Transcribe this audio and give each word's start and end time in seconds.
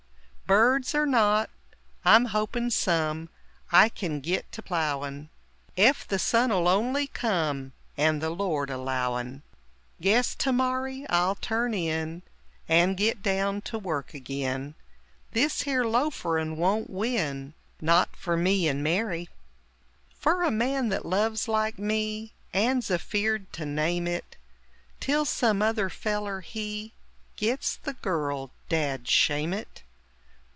Birds 0.51 0.93
er 0.93 1.05
not, 1.05 1.49
I'm 2.03 2.25
hopin' 2.25 2.71
some 2.71 3.29
I 3.71 3.87
kin 3.87 4.19
git 4.19 4.51
to 4.51 4.61
plowin': 4.61 5.29
Ef 5.77 6.05
the 6.05 6.19
sun'll 6.19 6.67
only 6.67 7.07
come, 7.07 7.71
And 7.95 8.21
the 8.21 8.31
Lord 8.31 8.69
allowin', 8.69 9.43
Guess 10.01 10.35
to 10.35 10.51
morry 10.51 11.05
I'll 11.09 11.35
turn 11.35 11.73
in 11.73 12.23
And 12.67 12.97
git 12.97 13.23
down 13.23 13.61
to 13.61 13.79
work 13.79 14.13
agin: 14.13 14.75
This 15.31 15.61
here 15.61 15.85
loaferin' 15.85 16.57
won't 16.57 16.89
win; 16.89 17.53
Not 17.79 18.13
fer 18.17 18.35
me 18.35 18.67
and 18.67 18.83
Mary! 18.83 19.29
Fer 20.19 20.43
a 20.43 20.51
man 20.51 20.89
that 20.89 21.05
loves, 21.05 21.47
like 21.47 21.79
me, 21.79 22.33
And's 22.53 22.91
afeard 22.91 23.53
to 23.53 23.65
name 23.65 24.05
it, 24.05 24.35
Till 24.99 25.23
some 25.23 25.61
other 25.61 25.89
feller, 25.89 26.41
he 26.41 26.91
Gits 27.37 27.77
the 27.77 27.93
girl 27.93 28.51
dad 28.67 29.07
shame 29.07 29.53
it! 29.53 29.83